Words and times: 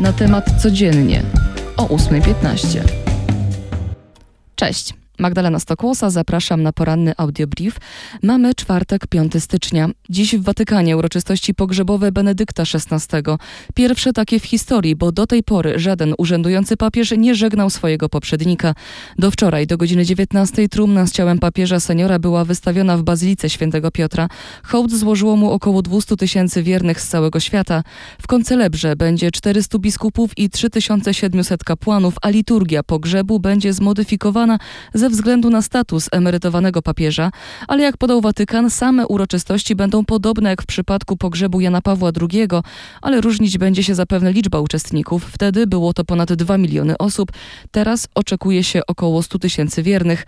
na 0.00 0.12
temat 0.12 0.62
codziennie 0.62 1.22
o 1.76 1.86
8.15. 1.86 2.80
Cześć. 4.56 4.97
Magdalena 5.18 5.58
Stokłosa, 5.58 6.10
zapraszam 6.10 6.62
na 6.62 6.72
poranny 6.72 7.12
audiobrief. 7.16 7.76
Mamy 8.22 8.54
czwartek, 8.54 9.06
5 9.06 9.32
stycznia. 9.38 9.88
Dziś 10.10 10.36
w 10.36 10.42
Watykanie 10.42 10.96
uroczystości 10.96 11.54
pogrzebowe 11.54 12.12
Benedykta 12.12 12.62
XVI. 12.62 13.16
Pierwsze 13.74 14.12
takie 14.12 14.40
w 14.40 14.44
historii, 14.44 14.96
bo 14.96 15.12
do 15.12 15.26
tej 15.26 15.42
pory 15.42 15.78
żaden 15.78 16.14
urzędujący 16.18 16.76
papież 16.76 17.14
nie 17.18 17.34
żegnał 17.34 17.70
swojego 17.70 18.08
poprzednika. 18.08 18.74
Do 19.18 19.30
wczoraj, 19.30 19.66
do 19.66 19.76
godziny 19.76 20.04
19 20.04 20.68
trumna 20.68 21.06
z 21.06 21.12
ciałem 21.12 21.38
papieża 21.38 21.80
seniora 21.80 22.18
była 22.18 22.44
wystawiona 22.44 22.98
w 22.98 23.02
Bazylice 23.02 23.50
Świętego 23.50 23.90
Piotra. 23.90 24.28
Hołd 24.64 24.92
złożyło 24.92 25.36
mu 25.36 25.50
około 25.50 25.82
200 25.82 26.16
tysięcy 26.16 26.62
wiernych 26.62 27.00
z 27.00 27.08
całego 27.08 27.40
świata. 27.40 27.82
W 28.22 28.26
koncelebrze 28.26 28.96
będzie 28.96 29.30
400 29.30 29.78
biskupów 29.78 30.38
i 30.38 30.50
3700 30.50 31.64
kapłanów, 31.64 32.14
a 32.22 32.28
liturgia 32.28 32.82
pogrzebu 32.82 33.40
będzie 33.40 33.72
zmodyfikowana 33.72 34.58
ze 34.94 35.07
ze 35.08 35.12
względu 35.12 35.50
na 35.50 35.62
status 35.62 36.08
emerytowanego 36.12 36.82
papieża, 36.82 37.30
ale 37.68 37.82
jak 37.82 37.96
podał 37.96 38.20
Watykan, 38.20 38.70
same 38.70 39.06
uroczystości 39.06 39.74
będą 39.74 40.04
podobne 40.04 40.50
jak 40.50 40.62
w 40.62 40.66
przypadku 40.66 41.16
pogrzebu 41.16 41.60
Jana 41.60 41.82
Pawła 41.82 42.10
II, 42.20 42.48
ale 43.02 43.20
różnić 43.20 43.58
będzie 43.58 43.84
się 43.84 43.94
zapewne 43.94 44.32
liczba 44.32 44.60
uczestników. 44.60 45.24
Wtedy 45.24 45.66
było 45.66 45.92
to 45.92 46.04
ponad 46.04 46.32
2 46.32 46.58
miliony 46.58 46.98
osób, 46.98 47.32
teraz 47.70 48.08
oczekuje 48.14 48.64
się 48.64 48.80
około 48.86 49.22
100 49.22 49.38
tysięcy 49.38 49.82
wiernych. 49.82 50.26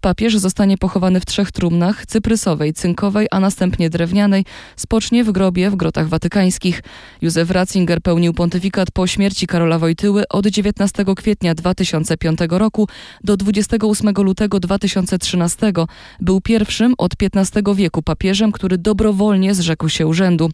Papież 0.00 0.36
zostanie 0.36 0.78
pochowany 0.78 1.20
w 1.20 1.26
trzech 1.26 1.52
trumnach, 1.52 2.06
cyprysowej, 2.06 2.72
cynkowej, 2.72 3.26
a 3.30 3.40
następnie 3.40 3.90
drewnianej. 3.90 4.44
Spocznie 4.76 5.24
w 5.24 5.32
grobie 5.32 5.70
w 5.70 5.76
grotach 5.76 6.08
watykańskich. 6.08 6.82
Józef 7.22 7.50
Ratzinger 7.50 8.00
pełnił 8.00 8.32
pontyfikat 8.34 8.90
po 8.90 9.06
śmierci 9.06 9.46
Karola 9.46 9.78
Wojtyły 9.78 10.28
od 10.28 10.46
19 10.46 11.04
kwietnia 11.16 11.54
2005 11.54 12.38
roku 12.50 12.88
do 13.24 13.36
28 13.36 14.14
lutego 14.22 14.60
2013. 14.60 15.72
Był 16.20 16.40
pierwszym 16.40 16.94
od 16.98 17.12
XV 17.22 17.74
wieku 17.74 18.02
papieżem, 18.02 18.52
który 18.52 18.78
dobrowolnie 18.78 19.54
zrzekł 19.54 19.88
się 19.88 20.06
urzędu. 20.06 20.50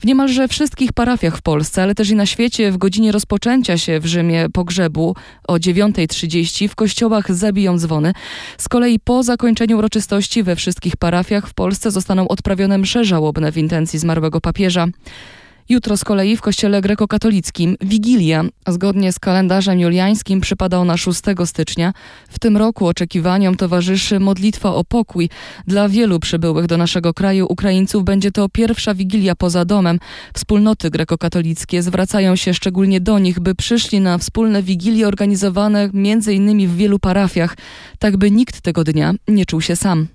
W 0.00 0.06
niemalże 0.06 0.48
wszystkich 0.48 0.92
parafiach 0.92 1.36
w 1.36 1.42
Polsce, 1.42 1.82
ale 1.82 1.94
też 1.94 2.10
i 2.10 2.14
na 2.14 2.26
świecie 2.26 2.72
w 2.72 2.76
godzinie 2.76 3.12
rozpoczęcia 3.12 3.78
się 3.78 4.00
w 4.00 4.06
Rzymie 4.06 4.46
pogrzebu 4.52 5.16
o 5.48 5.54
9.30 5.54 6.68
w 6.68 6.74
kościołach 6.74 7.34
zabiją 7.34 7.78
dzwony. 7.78 8.12
Z 8.58 8.68
kolei 8.68 8.98
po 8.98 9.22
zakończeniu 9.22 9.78
uroczystości 9.78 10.42
we 10.42 10.56
wszystkich 10.56 10.96
parafiach 10.96 11.48
w 11.48 11.54
Polsce 11.54 11.90
zostaną 11.90 12.28
odprawione 12.28 12.78
msze 12.78 13.04
żałobne 13.04 13.52
w 13.52 13.58
intencji 13.58 13.98
zmarłego 13.98 14.40
papieża. 14.40 14.86
Jutro 15.68 15.96
z 15.96 16.04
kolei 16.04 16.36
w 16.36 16.40
kościele 16.40 16.80
grekokatolickim 16.80 17.76
Wigilia, 17.80 18.44
zgodnie 18.68 19.12
z 19.12 19.18
kalendarzem 19.18 19.80
juliańskim, 19.80 20.40
przypadał 20.40 20.84
na 20.84 20.96
6 20.96 21.20
stycznia. 21.44 21.92
W 22.28 22.38
tym 22.38 22.56
roku 22.56 22.86
oczekiwaniom 22.86 23.56
towarzyszy 23.56 24.20
modlitwa 24.20 24.74
o 24.74 24.84
pokój. 24.84 25.28
Dla 25.66 25.88
wielu 25.88 26.20
przybyłych 26.20 26.66
do 26.66 26.76
naszego 26.76 27.14
kraju 27.14 27.46
Ukraińców 27.48 28.04
będzie 28.04 28.32
to 28.32 28.48
pierwsza 28.48 28.94
Wigilia 28.94 29.34
poza 29.34 29.64
domem. 29.64 29.98
Wspólnoty 30.34 30.90
grekokatolickie 30.90 31.82
zwracają 31.82 32.36
się 32.36 32.54
szczególnie 32.54 33.00
do 33.00 33.18
nich, 33.18 33.40
by 33.40 33.54
przyszli 33.54 34.00
na 34.00 34.18
wspólne 34.18 34.62
Wigilie 34.62 35.08
organizowane 35.08 35.90
innymi 36.32 36.68
w 36.68 36.76
wielu 36.76 36.98
parafiach, 36.98 37.56
tak 37.98 38.16
by 38.16 38.30
nikt 38.30 38.60
tego 38.60 38.84
dnia 38.84 39.14
nie 39.28 39.46
czuł 39.46 39.60
się 39.60 39.76
sam. 39.76 40.06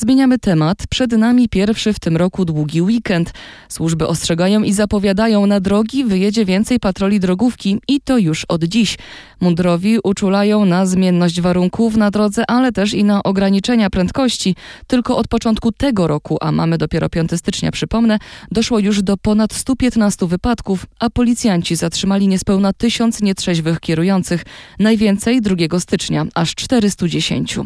Zmieniamy 0.00 0.38
temat. 0.38 0.86
Przed 0.90 1.12
nami 1.12 1.48
pierwszy 1.48 1.92
w 1.92 2.00
tym 2.00 2.16
roku 2.16 2.44
długi 2.44 2.82
weekend. 2.82 3.32
Służby 3.68 4.06
ostrzegają 4.06 4.62
i 4.62 4.72
zapowiadają, 4.72 5.46
na 5.46 5.60
drogi 5.60 6.04
wyjedzie 6.04 6.44
więcej 6.44 6.80
patroli 6.80 7.20
drogówki 7.20 7.78
i 7.88 8.00
to 8.00 8.18
już 8.18 8.44
od 8.44 8.64
dziś. 8.64 8.98
Mundurowi 9.40 9.98
uczulają 10.04 10.64
na 10.64 10.86
zmienność 10.86 11.40
warunków 11.40 11.96
na 11.96 12.10
drodze, 12.10 12.44
ale 12.50 12.72
też 12.72 12.94
i 12.94 13.04
na 13.04 13.22
ograniczenia 13.22 13.90
prędkości. 13.90 14.56
Tylko 14.86 15.16
od 15.16 15.28
początku 15.28 15.72
tego 15.72 16.06
roku, 16.06 16.38
a 16.40 16.52
mamy 16.52 16.78
dopiero 16.78 17.08
5 17.08 17.30
stycznia, 17.36 17.70
przypomnę, 17.70 18.18
doszło 18.50 18.78
już 18.78 19.02
do 19.02 19.16
ponad 19.16 19.52
115 19.54 20.26
wypadków, 20.26 20.86
a 20.98 21.10
policjanci 21.10 21.76
zatrzymali 21.76 22.28
niespełna 22.28 22.72
tysiąc 22.72 23.22
nietrzeźwych 23.22 23.80
kierujących. 23.80 24.44
Najwięcej 24.78 25.40
2 25.40 25.80
stycznia, 25.80 26.26
aż 26.34 26.54
410. 26.54 27.58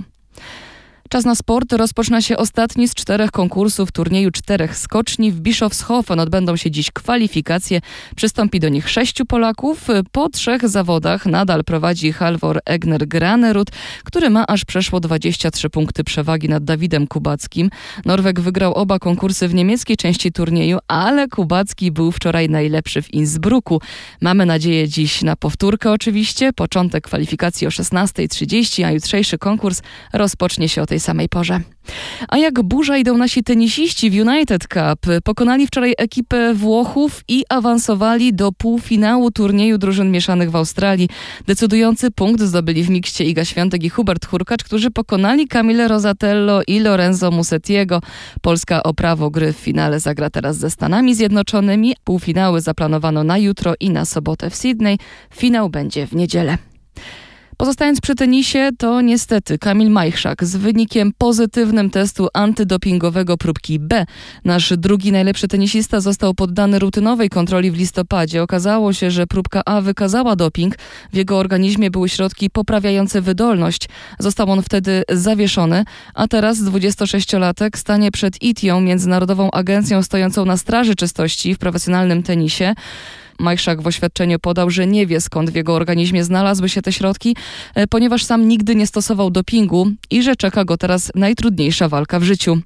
Czas 1.14 1.24
na 1.24 1.34
sport. 1.34 1.72
Rozpoczyna 1.72 2.22
się 2.22 2.36
ostatni 2.36 2.88
z 2.88 2.94
czterech 2.94 3.30
konkursów 3.30 3.92
turnieju 3.92 4.30
czterech 4.30 4.76
skoczni. 4.78 5.32
W 5.32 5.40
Bischofshofen 5.40 6.20
odbędą 6.20 6.56
się 6.56 6.70
dziś 6.70 6.90
kwalifikacje. 6.90 7.80
Przystąpi 8.16 8.60
do 8.60 8.68
nich 8.68 8.88
sześciu 8.88 9.26
Polaków. 9.26 9.86
Po 10.12 10.28
trzech 10.28 10.68
zawodach 10.68 11.26
nadal 11.26 11.64
prowadzi 11.64 12.12
Halvor 12.12 12.60
Egner 12.64 13.08
Granerud, 13.08 13.70
który 14.04 14.30
ma 14.30 14.46
aż 14.46 14.64
przeszło 14.64 15.00
23 15.00 15.70
punkty 15.70 16.04
przewagi 16.04 16.48
nad 16.48 16.64
Dawidem 16.64 17.06
Kubackim. 17.06 17.70
Norweg 18.04 18.40
wygrał 18.40 18.74
oba 18.74 18.98
konkursy 18.98 19.48
w 19.48 19.54
niemieckiej 19.54 19.96
części 19.96 20.32
turnieju, 20.32 20.78
ale 20.88 21.28
Kubacki 21.28 21.92
był 21.92 22.12
wczoraj 22.12 22.48
najlepszy 22.48 23.02
w 23.02 23.14
Innsbrucku. 23.14 23.80
Mamy 24.20 24.46
nadzieję 24.46 24.88
dziś 24.88 25.22
na 25.22 25.36
powtórkę 25.36 25.92
oczywiście. 25.92 26.52
Początek 26.52 27.04
kwalifikacji 27.04 27.66
o 27.66 27.70
16.30, 27.70 28.84
a 28.84 28.90
jutrzejszy 28.90 29.38
konkurs 29.38 29.82
rozpocznie 30.12 30.68
się 30.68 30.82
o 30.82 30.86
tej 30.86 31.03
samej 31.04 31.28
porze. 31.28 31.60
A 32.28 32.38
jak 32.38 32.62
burza 32.62 32.96
idą 32.96 33.16
nasi 33.16 33.42
tenisiści 33.42 34.10
w 34.10 34.28
United 34.28 34.62
Cup. 34.62 35.06
Pokonali 35.24 35.66
wczoraj 35.66 35.94
ekipę 35.98 36.54
Włochów 36.54 37.22
i 37.28 37.44
awansowali 37.48 38.34
do 38.34 38.52
półfinału 38.52 39.30
turnieju 39.30 39.78
drużyn 39.78 40.10
mieszanych 40.10 40.50
w 40.50 40.56
Australii. 40.56 41.08
Decydujący 41.46 42.10
punkt 42.10 42.42
zdobyli 42.42 42.82
w 42.82 42.90
mikście 42.90 43.24
Iga 43.24 43.44
Świątek 43.44 43.84
i 43.84 43.88
Hubert 43.88 44.26
Hurkacz, 44.26 44.64
którzy 44.64 44.90
pokonali 44.90 45.48
Camille 45.48 45.88
Rosatello 45.88 46.62
i 46.66 46.80
Lorenzo 46.80 47.30
Musettiego. 47.30 48.00
Polska 48.42 48.82
o 48.82 48.94
prawo 48.94 49.30
gry 49.30 49.52
w 49.52 49.56
finale 49.56 50.00
zagra 50.00 50.30
teraz 50.30 50.56
ze 50.56 50.70
Stanami 50.70 51.14
Zjednoczonymi. 51.14 51.94
Półfinały 52.04 52.60
zaplanowano 52.60 53.24
na 53.24 53.38
jutro 53.38 53.74
i 53.80 53.90
na 53.90 54.04
sobotę 54.04 54.50
w 54.50 54.56
Sydney. 54.56 54.98
Finał 55.34 55.70
będzie 55.70 56.06
w 56.06 56.12
niedzielę. 56.12 56.73
Pozostając 57.56 58.00
przy 58.00 58.14
tenisie, 58.14 58.70
to 58.78 59.00
niestety 59.00 59.58
Kamil 59.58 59.90
Majchrzak 59.90 60.44
z 60.44 60.56
wynikiem 60.56 61.12
pozytywnym 61.18 61.90
testu 61.90 62.28
antydopingowego 62.34 63.36
próbki 63.36 63.78
B. 63.78 64.06
Nasz 64.44 64.72
drugi 64.76 65.12
najlepszy 65.12 65.48
tenisista 65.48 66.00
został 66.00 66.34
poddany 66.34 66.78
rutynowej 66.78 67.28
kontroli 67.28 67.70
w 67.70 67.76
listopadzie. 67.76 68.42
Okazało 68.42 68.92
się, 68.92 69.10
że 69.10 69.26
próbka 69.26 69.62
A 69.66 69.80
wykazała 69.80 70.36
doping. 70.36 70.74
W 71.12 71.16
jego 71.16 71.38
organizmie 71.38 71.90
były 71.90 72.08
środki 72.08 72.50
poprawiające 72.50 73.20
wydolność. 73.20 73.88
Został 74.18 74.50
on 74.50 74.62
wtedy 74.62 75.02
zawieszony, 75.08 75.84
a 76.14 76.28
teraz 76.28 76.58
26-latek 76.58 77.78
stanie 77.78 78.10
przed 78.10 78.42
ITIą, 78.42 78.80
Międzynarodową 78.80 79.50
Agencją 79.50 80.02
stojącą 80.02 80.44
na 80.44 80.56
straży 80.56 80.94
czystości 80.94 81.54
w 81.54 81.58
profesjonalnym 81.58 82.22
tenisie. 82.22 82.74
Majszak 83.38 83.82
w 83.82 83.86
oświadczeniu 83.86 84.38
podał, 84.38 84.70
że 84.70 84.86
nie 84.86 85.06
wie 85.06 85.20
skąd 85.20 85.50
w 85.50 85.54
jego 85.54 85.74
organizmie 85.74 86.24
znalazły 86.24 86.68
się 86.68 86.82
te 86.82 86.92
środki, 86.92 87.36
e, 87.74 87.86
ponieważ 87.86 88.24
sam 88.24 88.48
nigdy 88.48 88.74
nie 88.74 88.86
stosował 88.86 89.30
dopingu 89.30 89.90
i 90.10 90.22
że 90.22 90.36
czeka 90.36 90.64
go 90.64 90.76
teraz 90.76 91.12
najtrudniejsza 91.14 91.88
walka 91.88 92.20
w 92.20 92.22
życiu. 92.22 92.58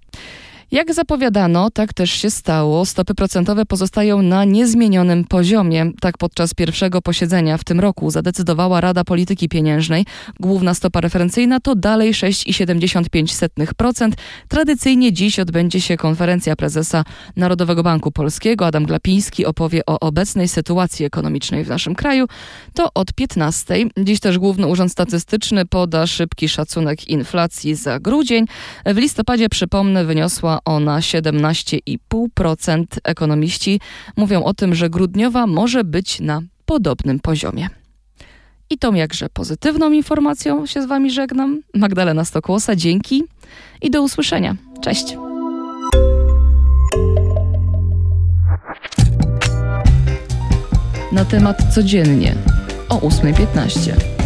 Jak 0.70 0.94
zapowiadano, 0.94 1.70
tak 1.70 1.92
też 1.92 2.10
się 2.10 2.30
stało. 2.30 2.86
Stopy 2.86 3.14
procentowe 3.14 3.66
pozostają 3.66 4.22
na 4.22 4.44
niezmienionym 4.44 5.24
poziomie. 5.24 5.90
Tak 6.00 6.18
podczas 6.18 6.54
pierwszego 6.54 7.02
posiedzenia 7.02 7.58
w 7.58 7.64
tym 7.64 7.80
roku 7.80 8.10
zadecydowała 8.10 8.80
Rada 8.80 9.04
Polityki 9.04 9.48
Pieniężnej. 9.48 10.06
Główna 10.40 10.74
stopa 10.74 11.00
referencyjna 11.00 11.60
to 11.60 11.74
dalej 11.74 12.12
6,75%. 12.12 14.12
Tradycyjnie 14.48 15.12
dziś 15.12 15.38
odbędzie 15.38 15.80
się 15.80 15.96
konferencja 15.96 16.56
prezesa 16.56 17.04
Narodowego 17.36 17.82
Banku 17.82 18.12
Polskiego. 18.12 18.66
Adam 18.66 18.86
Glapiński 18.86 19.46
opowie 19.46 19.86
o 19.86 20.00
obecnej 20.00 20.48
sytuacji 20.48 21.06
ekonomicznej 21.06 21.64
w 21.64 21.68
naszym 21.68 21.94
kraju. 21.94 22.26
To 22.74 22.88
od 22.94 23.12
15. 23.12 23.74
Dziś 23.98 24.20
też 24.20 24.38
Główny 24.38 24.66
Urząd 24.66 24.92
Statystyczny 24.92 25.66
poda 25.66 26.06
szybki 26.06 26.48
szacunek 26.48 27.08
inflacji 27.08 27.74
za 27.74 28.00
grudzień. 28.00 28.46
W 28.86 28.96
listopadzie, 28.96 29.48
przypomnę, 29.48 30.04
wyniosła 30.04 30.57
ona 30.64 30.98
17,5%. 30.98 32.84
Ekonomiści 33.04 33.80
mówią 34.16 34.44
o 34.44 34.54
tym, 34.54 34.74
że 34.74 34.90
grudniowa 34.90 35.46
może 35.46 35.84
być 35.84 36.20
na 36.20 36.42
podobnym 36.66 37.20
poziomie. 37.20 37.68
I 38.70 38.78
tą 38.78 38.94
jakże 38.94 39.28
pozytywną 39.28 39.92
informacją 39.92 40.66
się 40.66 40.82
z 40.82 40.86
Wami 40.86 41.10
żegnam. 41.10 41.62
Magdalena 41.74 42.24
Stokłosa, 42.24 42.76
dzięki 42.76 43.24
i 43.82 43.90
do 43.90 44.02
usłyszenia. 44.02 44.56
Cześć. 44.80 45.16
Na 51.12 51.24
temat 51.24 51.74
codziennie 51.74 52.34
o 52.88 52.96
8.15. 52.96 54.17